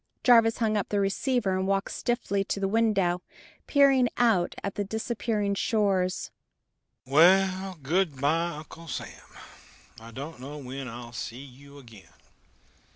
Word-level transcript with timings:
Jarvis 0.23 0.57
hung 0.57 0.77
up 0.77 0.89
the 0.89 0.99
receiver 0.99 1.55
and 1.55 1.67
walked 1.67 1.91
stiffly 1.91 2.43
to 2.43 2.59
the 2.59 2.67
window, 2.67 3.21
peering 3.67 4.09
out 4.17 4.55
at 4.63 4.73
the 4.73 4.83
disappearing 4.83 5.53
shores. 5.53 6.31
"Well, 7.05 7.77
good 7.83 8.19
by, 8.19 8.47
Uncle 8.49 8.87
Sam. 8.87 9.37
I 9.99 10.09
don't 10.09 10.39
know 10.39 10.57
when 10.57 10.87
I'll 10.87 11.13
see 11.13 11.37
you 11.45 11.77
again. 11.77 12.09